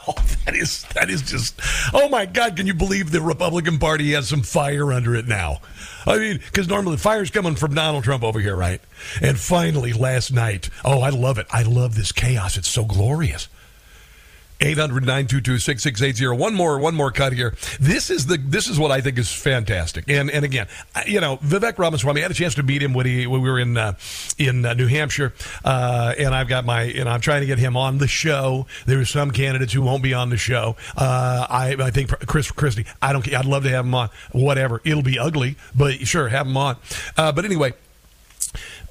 [0.06, 0.14] Wow,
[0.46, 1.60] that is that is just.
[1.92, 2.56] Oh my God!
[2.56, 5.60] Can you believe the Republican Party has some fire under it now?
[6.06, 8.80] I mean, because normally the fire's coming from Donald Trump over here, right?
[9.20, 10.70] And finally, last night.
[10.86, 11.46] Oh, I love it.
[11.50, 12.56] I love this chaos.
[12.56, 13.48] It's so glorious.
[14.60, 16.36] 800-922-6680.
[16.36, 17.54] One more, one more cut here.
[17.78, 20.04] This is the, this is what I think is fantastic.
[20.08, 20.66] And, and again,
[21.06, 23.50] you know, Vivek Ramaswamy, I had a chance to meet him when he, when we
[23.50, 23.94] were in, uh,
[24.38, 25.32] in uh, New Hampshire.
[25.64, 28.66] Uh, and I've got my, know, I'm trying to get him on the show.
[28.86, 30.76] There are some candidates who won't be on the show.
[30.96, 33.32] Uh, I, I think Chris Christie, I don't.
[33.32, 34.10] I'd love to have him on.
[34.32, 34.80] Whatever.
[34.84, 36.76] It'll be ugly, but sure, have him on.
[37.16, 37.74] Uh, but anyway,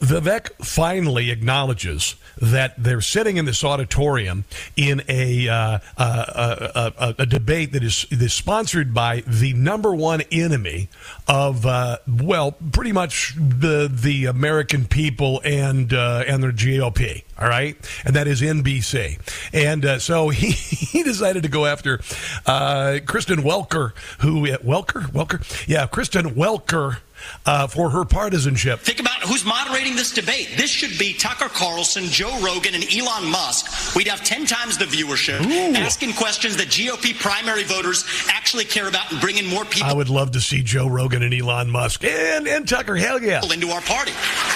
[0.04, 4.44] Vivek finally acknowledges that they're sitting in this auditorium
[4.76, 9.96] in a, uh, uh, a, a, a debate that is, is sponsored by the number
[9.96, 10.90] one enemy
[11.28, 17.24] of, uh, well, pretty much the, the American people and, uh, and their GOP.
[17.40, 17.76] All right.
[18.06, 19.20] And that is NBC.
[19.54, 22.02] And uh, so he, he decided to go after
[22.46, 25.04] uh, Kristen Welker, who, Welker?
[25.12, 25.68] Welker?
[25.68, 26.98] Yeah, Kristen Welker.
[27.46, 28.80] Uh, for her partisanship.
[28.80, 30.54] Think about who's moderating this debate.
[30.56, 33.96] This should be Tucker Carlson, Joe Rogan, and Elon Musk.
[33.96, 35.76] We'd have 10 times the viewership, Ooh.
[35.76, 40.10] asking questions that GOP primary voters actually care about and bringing more people I would
[40.10, 42.96] love to see Joe Rogan and Elon Musk and, and Tucker.
[42.96, 43.42] Hell yeah.
[43.52, 44.12] into our party.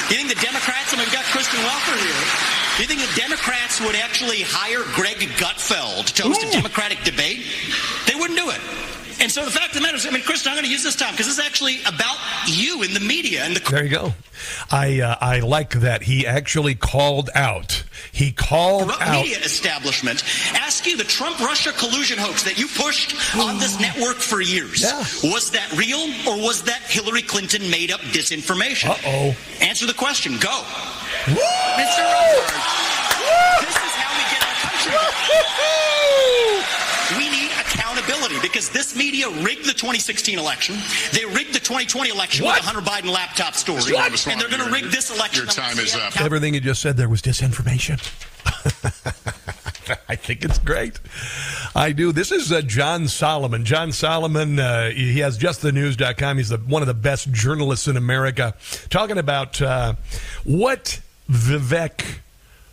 [0.09, 2.23] You think the Democrats, and we've got Kristen Welker here,
[2.77, 7.43] Do you think the Democrats would actually hire Greg Gutfeld to host a Democratic debate?
[8.07, 8.59] They wouldn't do it.
[9.19, 10.83] And so the fact of the matter is, I mean, Kristen, I'm going to use
[10.83, 13.89] this time because this is actually about you in the media and the There you
[13.89, 14.13] go.
[14.71, 17.83] I uh, I like that he actually called out.
[18.11, 19.23] He called corrupt out.
[19.23, 24.17] media establishment ask you the Trump Russia collusion hoax that you pushed on this network
[24.17, 24.83] for years.
[24.83, 24.99] Yeah.
[25.33, 28.89] Was that real or was that Hillary Clinton made up disinformation?
[28.89, 29.35] Uh-oh.
[29.61, 30.37] Answer the question.
[30.39, 30.63] Go.
[31.27, 31.33] Woo!
[31.33, 32.03] Mr.
[32.05, 32.61] Rosenberg,
[33.65, 35.13] this is how we get our country back.
[35.29, 35.86] We need
[37.77, 40.75] accountability because this media rigged the 2016 election.
[41.13, 42.57] They rigged the 2020 election What?
[42.57, 43.81] with the Hunter Biden laptop story.
[43.93, 44.27] What?
[44.27, 45.45] And they're going to rig this election.
[45.45, 46.19] Your time is up.
[46.19, 47.97] Everything you just said there was disinformation.
[50.09, 50.99] I think it's great.
[51.75, 52.11] I do.
[52.11, 53.63] This is uh, John Solomon.
[53.63, 56.37] John Solomon, uh, he has justthenews.com.
[56.37, 58.53] He's the, one of the best journalists in America,
[58.89, 59.93] talking about uh,
[60.43, 62.19] what Vivek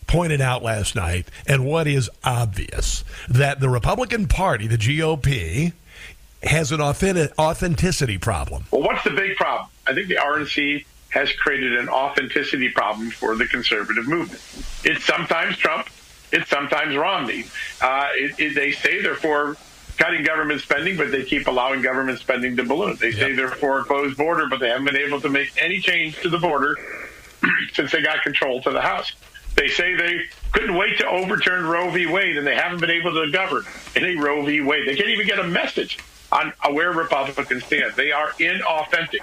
[0.07, 5.73] pointed out last night and what is obvious that the Republican Party, the GOP,
[6.43, 8.65] has an authentic, authenticity problem.
[8.71, 9.69] Well, what's the big problem?
[9.87, 14.43] I think the RNC has created an authenticity problem for the conservative movement.
[14.85, 15.89] It's sometimes Trump,
[16.33, 17.45] it's sometimes Romney.
[17.81, 19.57] Uh, it, it, they say they're for
[19.97, 22.97] cutting government spending, but they keep allowing government spending to balloon.
[23.01, 25.81] They say they're for a closed border, but they haven't been able to make any
[25.81, 26.77] change to the border
[27.75, 29.13] since they got control to the House.
[29.57, 30.21] They say they
[30.53, 32.07] couldn't wait to overturn Roe v.
[32.07, 33.65] Wade, and they haven't been able to govern
[33.95, 34.61] in a Roe v.
[34.61, 34.87] Wade.
[34.89, 35.99] They can't even get a message
[36.33, 37.95] on where Republicans stand.
[37.95, 39.21] They are inauthentic.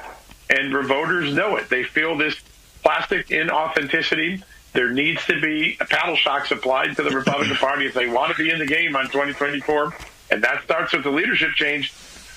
[0.49, 1.69] and voters know it.
[1.69, 2.35] They feel this
[2.83, 4.43] plastic inauthenticity.
[4.73, 8.35] There needs to be a paddle shocks applied to the Republican Party if they want
[8.35, 9.93] to be in the game on 2024,
[10.31, 11.93] and that starts with the leadership change.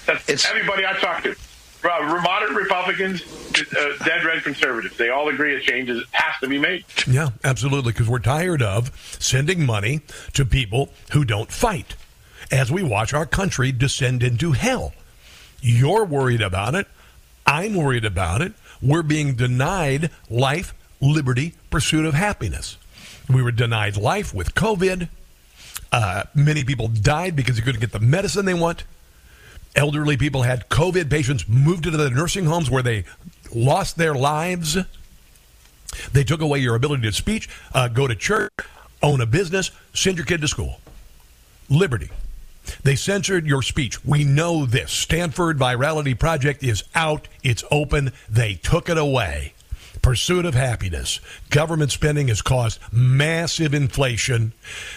[0.07, 1.37] That's It's- everybody I talk to.
[1.85, 3.23] Moderate Republicans,
[3.77, 4.97] uh, dead red conservatives.
[4.97, 6.85] They all agree a change has to be made.
[7.07, 7.93] Yeah, absolutely.
[7.93, 10.01] Because we're tired of sending money
[10.33, 11.95] to people who don't fight
[12.51, 14.93] as we watch our country descend into hell.
[15.61, 16.87] You're worried about it.
[17.47, 18.53] I'm worried about it.
[18.83, 22.77] We're being denied life, liberty, pursuit of happiness.
[23.29, 25.09] We were denied life with COVID.
[25.93, 28.85] Uh, many people died because they couldn't get the medicine they want.
[29.75, 31.11] Elderly people had COVID.
[31.11, 33.05] Patients moved into the nursing homes where they
[33.55, 34.77] lost their lives.
[36.13, 38.53] They took away your ability to speech, uh, go to church,
[39.03, 40.81] own a business, send your kid to school.
[41.69, 42.11] Liberty.
[42.83, 44.05] They censored your speech.
[44.05, 44.91] We know this.
[44.91, 47.29] Stanford Virality Project is out.
[47.43, 48.13] It's open.
[48.29, 49.53] They took it away.
[50.05, 51.19] Pursuit of happiness.
[51.49, 54.53] Government spending has caused massive inflation.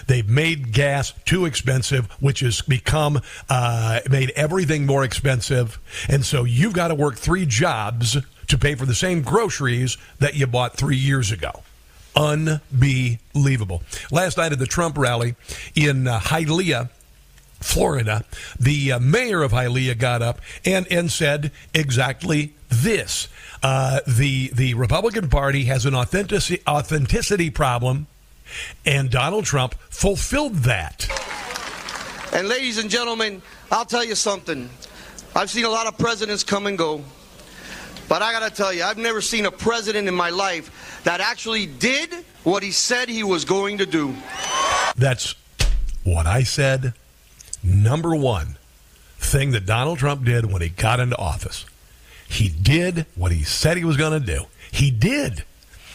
[0.08, 5.80] They've made gas too expensive, which has become uh, made everything more expensive.
[6.10, 8.18] And so you've got to work three jobs
[8.48, 11.64] to pay for the same groceries that you bought three years ago.
[12.14, 13.84] Unbelievable.
[14.12, 15.36] Last night at the Trump rally
[15.74, 16.90] in uh, Hialeah,
[17.62, 18.26] Florida,
[18.60, 23.30] the uh, mayor of Hialeah got up and, and said exactly this.
[23.64, 28.08] Uh, the, the Republican Party has an authenticity, authenticity problem,
[28.86, 31.08] and Donald Trump fulfilled that.
[32.34, 33.42] And ladies and gentlemen,
[33.72, 34.70] I'll tell you something.
[35.36, 37.04] I've seen a lot of presidents come and go.
[38.08, 41.20] But I got to tell you, I've never seen a president in my life that
[41.20, 44.16] actually did what he said he was going to do.
[44.96, 45.36] That's
[46.04, 46.94] what I said.
[47.64, 48.58] Number one
[49.18, 51.66] thing that Donald Trump did when he got into office.
[52.28, 54.46] He did what he said he was going to do.
[54.72, 55.44] He did.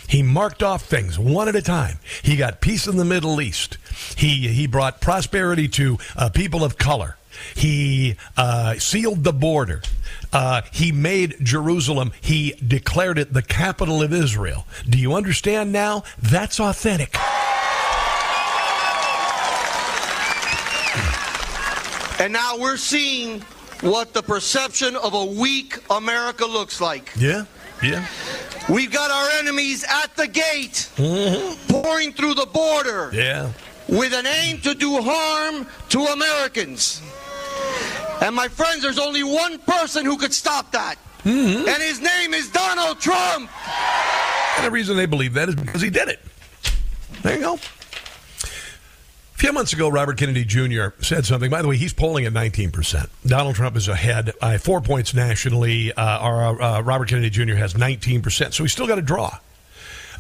[0.08, 1.98] He marked off things one at a time.
[2.22, 3.78] He got peace in the Middle East.
[4.16, 7.16] He he brought prosperity to uh, people of color.
[7.54, 9.82] He uh, sealed the border.
[10.32, 12.12] Uh, he made Jerusalem.
[12.20, 14.66] He declared it the capital of Israel.
[14.88, 16.04] Do you understand now?
[16.20, 17.16] That's authentic.
[22.20, 23.42] And now we're seeing
[23.82, 27.10] what the perception of a weak America looks like.
[27.16, 27.44] Yeah,
[27.82, 28.06] yeah.
[28.68, 31.68] We've got our enemies at the gate, mm-hmm.
[31.68, 33.50] pouring through the border Yeah.
[33.88, 37.02] with an aim to do harm to Americans.
[38.20, 40.94] And my friends, there's only one person who could stop that.
[41.24, 41.68] Mm-hmm.
[41.68, 43.50] And his name is Donald Trump.
[44.56, 46.20] And the reason they believe that is because he did it.
[47.22, 47.58] There you go.
[49.42, 50.90] Few months ago, Robert Kennedy Jr.
[51.00, 51.50] said something.
[51.50, 53.08] By the way, he's polling at 19%.
[53.26, 55.92] Donald Trump is ahead by four points nationally.
[55.92, 57.54] Uh, our, uh, Robert Kennedy Jr.
[57.54, 59.36] has 19%, so he's still got a draw.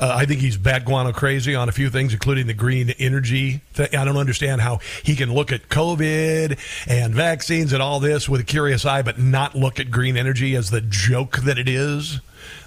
[0.00, 3.60] Uh, I think he's bad guano crazy on a few things, including the green energy.
[3.74, 3.94] Thing.
[3.94, 6.58] I don't understand how he can look at COVID
[6.88, 10.56] and vaccines and all this with a curious eye, but not look at green energy
[10.56, 12.18] as the joke that it is.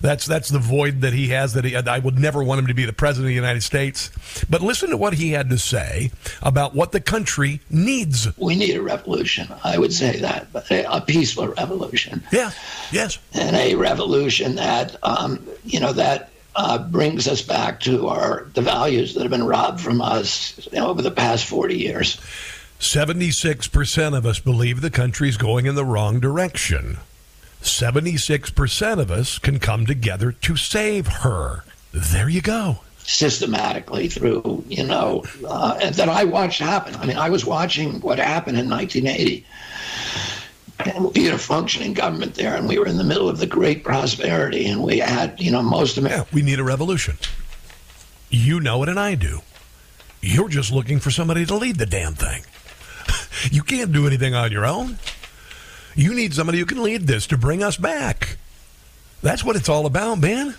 [0.02, 1.54] That's that's the void that he has.
[1.54, 4.12] That he, I would never want him to be the president of the United States.
[4.50, 8.28] But listen to what he had to say about what the country needs.
[8.38, 9.48] We need a revolution.
[9.64, 12.24] I would say that, but a, peaceful revolution.
[12.32, 12.52] Yeah.
[12.92, 13.20] Yes.
[13.34, 18.62] And a revolution that, um, you know, that uh, brings us back to our the
[18.62, 22.20] values that have been robbed from us you know, over the past 40 years.
[22.80, 26.98] 76% of us believe the country's going in the wrong direction.
[27.66, 31.64] 76% of us can come together to save her.
[31.94, 32.80] There you go.
[33.00, 36.96] Systematically through, you know, uh, and that I watched happen.
[36.96, 39.46] I mean, I was watching what happened in 1980.
[40.80, 43.48] And we had a functioning government there, and we were in the middle of the
[43.48, 46.04] great prosperity, and we had, you know, most of.
[46.04, 47.16] Yeah, we need a revolution.
[48.30, 49.40] You know it, and I do.
[50.22, 52.44] You're just looking for somebody to lead the damn thing.
[53.52, 54.98] You can't do anything on your own.
[55.96, 58.38] You need somebody who can lead this to bring us back.
[59.22, 60.56] That's what it's all about, man.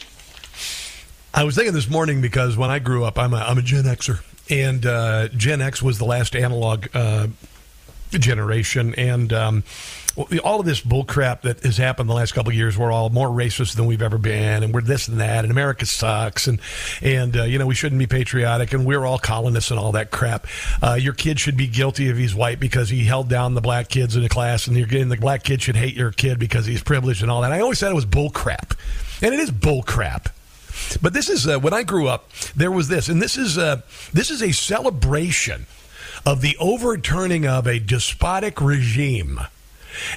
[1.34, 3.84] I was thinking this morning because when I grew up, I'm a, I'm a Gen
[3.84, 7.26] Xer, and uh, Gen X was the last analog uh,
[8.10, 9.64] generation, and um,
[10.16, 12.76] all of this bullcrap that has happened the last couple of years.
[12.78, 15.84] We're all more racist than we've ever been, and we're this and that, and America
[15.84, 16.60] sucks, and
[17.02, 20.10] and uh, you know we shouldn't be patriotic, and we're all colonists and all that
[20.10, 20.46] crap.
[20.82, 23.88] Uh, your kid should be guilty if he's white because he held down the black
[23.88, 26.66] kids in the class, and, you're, and the black kid should hate your kid because
[26.66, 27.52] he's privileged and all that.
[27.52, 28.76] I always said it was bullcrap,
[29.22, 30.30] and it is bullcrap.
[31.02, 32.30] But this is uh, when I grew up.
[32.54, 33.82] There was this, and this is uh,
[34.12, 35.66] this is a celebration
[36.24, 39.40] of the overturning of a despotic regime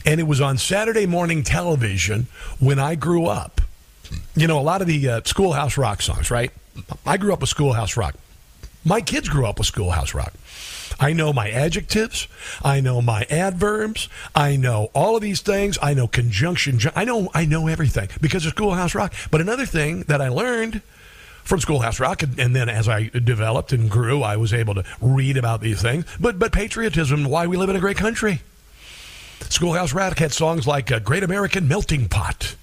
[0.05, 2.27] and it was on Saturday morning television
[2.59, 3.61] when I grew up.
[4.35, 6.51] You know, a lot of the uh, Schoolhouse Rock songs, right?
[7.05, 8.15] I grew up with Schoolhouse Rock.
[8.85, 10.33] My kids grew up with Schoolhouse Rock.
[10.99, 12.27] I know my adjectives.
[12.63, 14.09] I know my adverbs.
[14.35, 15.77] I know all of these things.
[15.81, 16.79] I know conjunction.
[16.95, 19.13] I know I know everything because of Schoolhouse Rock.
[19.31, 20.81] But another thing that I learned
[21.43, 24.83] from Schoolhouse Rock, and, and, then as I developed and grew, I was able to
[25.01, 26.05] read about these things.
[26.19, 28.41] But but patriotism, why we live in a great country.
[29.49, 32.55] Schoolhouse Rock had songs like uh, "Great American Melting Pot."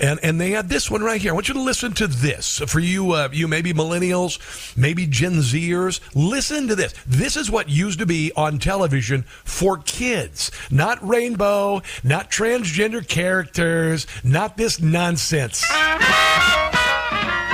[0.00, 1.32] And and they had this one right here.
[1.32, 2.58] I want you to listen to this.
[2.66, 6.94] For you uh, you maybe millennials, maybe Gen Zers, listen to this.
[7.06, 10.50] This is what used to be on television for kids.
[10.70, 15.62] Not rainbow, not transgender characters, not this nonsense.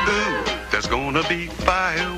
[0.08, 2.17] Ooh, there's gonna be fireworks,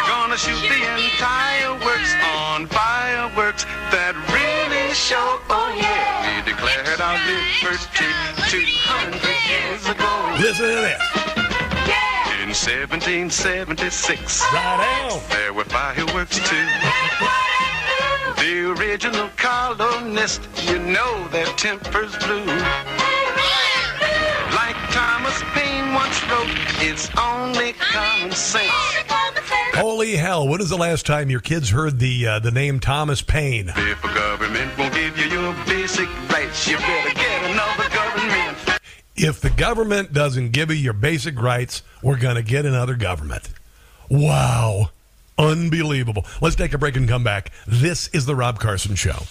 [0.07, 6.25] gonna shoot the entire works on fireworks that really show, oh yeah.
[6.25, 8.09] We declared our liberty
[8.49, 10.37] 200 years ago.
[10.39, 11.03] Listen to this.
[12.41, 15.31] In 1776, right out.
[15.31, 16.67] there were fireworks too.
[18.39, 23.14] The original colonists, you know their tempers blew.
[25.35, 26.49] Thomas Paine once wrote,
[26.81, 28.71] it's only common sense.
[29.75, 30.47] Holy hell!
[30.47, 33.73] When is the last time your kids heard the uh, the name Thomas Paine?
[33.75, 38.81] If a government won't give you your basic rights, you better get another government.
[39.17, 43.51] If the government doesn't give you your basic rights, we're going to get another government.
[44.09, 44.91] Wow.
[45.37, 46.25] Unbelievable.
[46.41, 47.51] Let's take a break and come back.
[47.67, 49.25] This is The Rob Carson Show.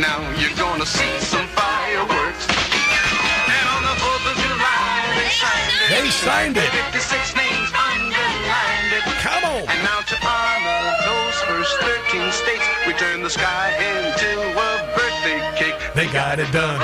[0.00, 0.22] Now.
[0.38, 2.46] You're gonna see some fireworks.
[2.46, 5.90] And on the 4th of July, they signed it.
[5.90, 6.70] They signed it.
[6.94, 9.02] 56 names underlined it.
[9.26, 9.66] Come on.
[9.66, 15.42] And now to honor those first 13 states, we turn the sky into a birthday
[15.58, 15.74] cake.
[15.94, 16.78] They got it done.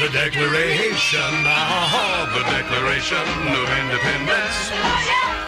[0.00, 3.24] The Declaration, ah, the Declaration
[3.56, 4.68] of Independence.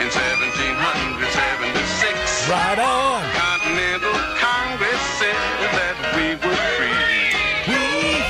[0.01, 2.49] In 1776.
[2.49, 3.23] Right on.
[3.35, 4.15] Continental
[5.19, 5.37] said
[5.77, 7.17] that we were free.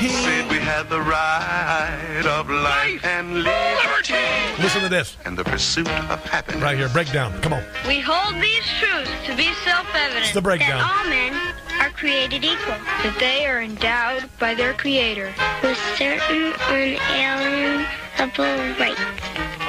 [0.03, 4.15] We said we had the right of life and liberty.
[4.63, 5.17] Listen to this.
[5.25, 6.63] And the pursuit of happiness.
[6.63, 7.39] Right here, breakdown.
[7.43, 7.63] Come on.
[7.87, 10.25] We hold these truths to be self-evident.
[10.25, 10.79] It's the breakdown.
[10.79, 11.35] That all men
[11.81, 12.79] are created equal.
[13.05, 17.87] That they are endowed by their Creator with certain unalienable
[18.81, 19.01] rights.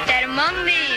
[0.06, 0.87] That among these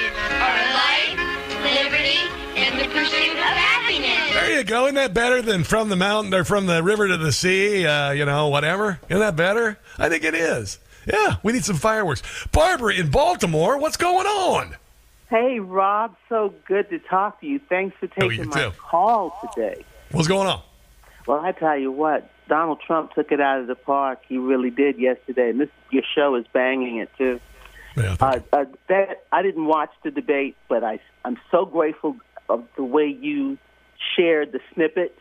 [4.62, 4.84] you go.
[4.86, 7.86] Isn't that better than from the mountain or from the river to the sea?
[7.86, 9.00] Uh, you know, whatever.
[9.10, 9.78] Isn't that better?
[9.98, 10.80] I think it is.
[11.12, 12.22] Yeah, we need some fireworks.
[12.52, 14.76] Barbara in Baltimore, what's going on?
[15.30, 16.16] Hey, Rob.
[16.30, 17.60] So good to talk to you.
[17.70, 18.72] Thanks for Oh, taking you my too.
[18.78, 19.84] call today.
[20.12, 20.62] What's going on?
[21.26, 24.20] Well, I tell you what, Donald Trump took it out of the park.
[24.28, 27.40] He really did yesterday, and this your show is banging it too.
[27.98, 32.18] Yeah, uh, uh, that I didn't watch the debate, but I I'm so grateful
[32.50, 33.58] of the way you
[34.16, 35.20] shared the snippets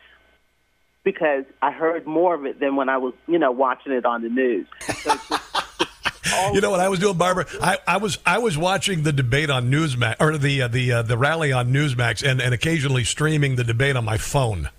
[1.03, 4.21] because I heard more of it than when I was you know watching it on
[4.21, 4.67] the news.
[5.03, 5.15] So
[6.53, 7.45] You know what I was doing, Barbara?
[7.61, 11.01] I, I was I was watching the debate on Newsmax or the uh, the uh,
[11.01, 14.69] the rally on Newsmax, and, and occasionally streaming the debate on my phone.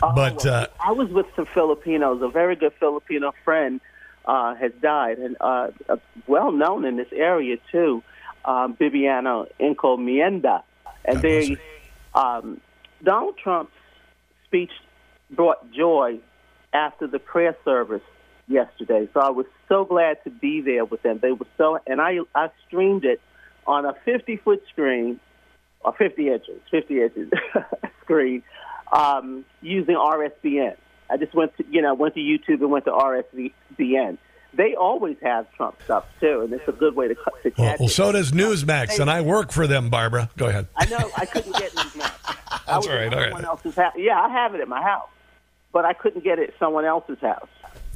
[0.00, 2.22] but uh, I was with some Filipinos.
[2.22, 3.80] A very good Filipino friend
[4.24, 5.96] uh, has died, and uh, uh,
[6.26, 8.02] well known in this area too,
[8.44, 10.62] um, Bibiano Encomienda.
[11.04, 11.56] And they,
[12.14, 12.60] um,
[13.02, 13.72] Donald Trump's
[14.44, 14.72] speech
[15.30, 16.18] brought joy
[16.72, 18.02] after the prayer service
[18.46, 19.08] yesterday.
[19.14, 21.18] So I was so glad to be there with them.
[21.20, 23.20] They were so, and I I streamed it
[23.66, 25.20] on a 50 foot screen,
[25.80, 27.30] or 50 inches, 50 inches
[28.02, 28.42] screen,
[28.92, 30.76] um, using RSBN.
[31.10, 34.18] I just went to you know went to YouTube and went to RSBN.
[34.58, 37.70] They always have Trump stuff too, and it's a good way to, cut- to well,
[37.70, 37.92] catch well, it.
[37.92, 39.88] so does Newsmax, and I work for them.
[39.88, 40.66] Barbara, go ahead.
[40.76, 42.12] I know I couldn't get Newsmax.
[42.26, 43.14] I That's was all right.
[43.14, 43.28] All right.
[43.28, 43.94] Someone else's house.
[43.96, 45.08] Yeah, I have it at my house,
[45.72, 47.48] but I couldn't get it at someone else's house.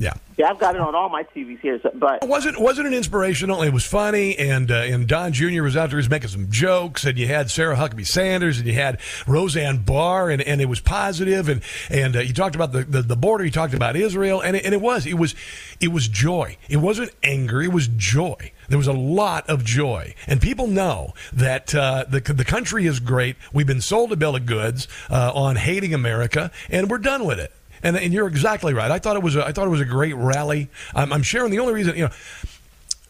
[0.03, 0.14] Yeah.
[0.36, 1.78] Yeah, I've got it on all my TVs here.
[1.80, 3.62] So, but It wasn't wasn't it inspirational?
[3.62, 5.62] It was funny, and uh, and Don Jr.
[5.62, 8.66] was out there, he was making some jokes, and you had Sarah Huckabee Sanders, and
[8.66, 8.98] you had
[9.28, 13.03] Roseanne Barr, and, and it was positive, and and uh, you talked about the, the,
[13.03, 15.36] the border, he talked about Israel, and it, and it was it was
[15.80, 16.57] it was joy.
[16.68, 18.53] It wasn't anger, it was joy.
[18.68, 22.98] There was a lot of joy, and people know that uh, the the country is
[22.98, 23.36] great.
[23.53, 27.38] We've been sold a bill of goods uh, on hating America, and we're done with
[27.38, 27.53] it.
[27.83, 28.91] And, and you're exactly right.
[28.91, 30.68] I thought it was a, I thought it was a great rally.
[30.95, 32.12] I'm, I'm sharing the only reason you know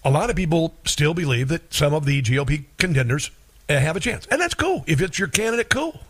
[0.04, 3.30] a lot of people still believe that some of the GOP contenders
[3.68, 4.84] uh, have a chance, and that's cool.
[4.86, 6.00] If it's your candidate, cool.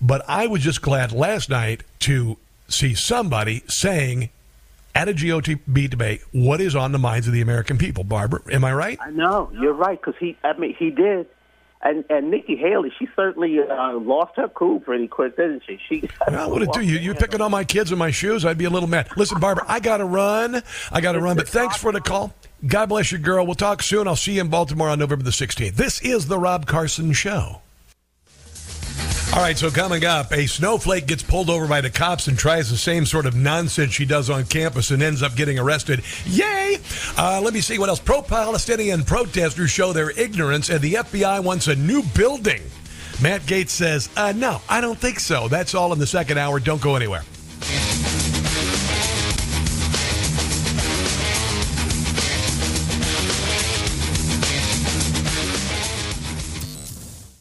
[0.00, 2.36] But I was just glad last night to
[2.68, 4.30] see somebody saying
[4.94, 8.04] at a GOP debate what is on the minds of the American people.
[8.04, 8.98] Barbara, am I right?
[9.00, 10.36] I know you're right because he.
[10.42, 11.26] I mean, he did.
[11.82, 15.78] And and Nikki Haley, she certainly uh, lost her cool pretty quick, didn't she?
[15.88, 16.08] She.
[16.30, 16.80] Well, what it do?
[16.82, 18.44] You you picking on my kids and my shoes?
[18.44, 19.08] I'd be a little mad.
[19.16, 20.62] Listen, Barbara, I got to run.
[20.92, 21.36] I got to run.
[21.36, 22.34] But thanks for the call.
[22.66, 23.46] God bless you, girl.
[23.46, 24.06] We'll talk soon.
[24.06, 25.74] I'll see you in Baltimore on November the 16th.
[25.76, 27.59] This is the Rob Carson Show.
[29.32, 32.68] All right, so coming up, a snowflake gets pulled over by the cops and tries
[32.68, 36.02] the same sort of nonsense she does on campus and ends up getting arrested.
[36.26, 36.78] Yay!
[37.16, 38.00] Uh, let me see what else.
[38.00, 42.60] Pro Palestinian protesters show their ignorance, and the FBI wants a new building.
[43.22, 45.46] Matt Gaetz says, uh, No, I don't think so.
[45.46, 46.58] That's all in the second hour.
[46.58, 47.22] Don't go anywhere.